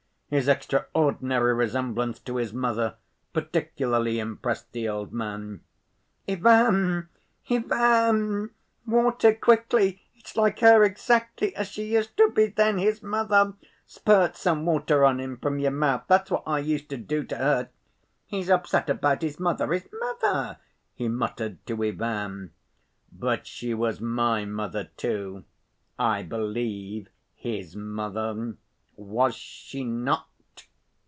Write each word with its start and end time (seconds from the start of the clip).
His 0.33 0.47
extraordinary 0.47 1.53
resemblance 1.53 2.17
to 2.21 2.37
his 2.37 2.53
mother 2.53 2.95
particularly 3.33 4.17
impressed 4.17 4.71
the 4.71 4.87
old 4.87 5.11
man. 5.11 5.59
"Ivan, 6.25 7.09
Ivan! 7.49 8.51
Water, 8.87 9.35
quickly! 9.35 10.01
It's 10.15 10.37
like 10.37 10.59
her, 10.59 10.85
exactly 10.85 11.53
as 11.53 11.67
she 11.67 11.93
used 11.95 12.15
to 12.15 12.29
be 12.31 12.45
then, 12.45 12.77
his 12.77 13.03
mother. 13.03 13.55
Spurt 13.85 14.37
some 14.37 14.65
water 14.65 15.03
on 15.03 15.19
him 15.19 15.35
from 15.35 15.59
your 15.59 15.71
mouth, 15.71 16.03
that's 16.07 16.31
what 16.31 16.43
I 16.47 16.59
used 16.59 16.87
to 16.91 16.97
do 16.97 17.25
to 17.25 17.35
her. 17.35 17.69
He's 18.25 18.49
upset 18.49 18.89
about 18.89 19.21
his 19.23 19.37
mother, 19.37 19.69
his 19.73 19.89
mother," 19.91 20.59
he 20.93 21.09
muttered 21.09 21.57
to 21.65 21.83
Ivan. 21.83 22.53
"But 23.11 23.45
she 23.45 23.73
was 23.73 23.99
my 23.99 24.45
mother, 24.45 24.85
too, 24.95 25.43
I 25.99 26.23
believe, 26.23 27.09
his 27.35 27.75
mother. 27.75 28.55
Was 28.97 29.33
she 29.35 29.83
not?" 29.83 30.27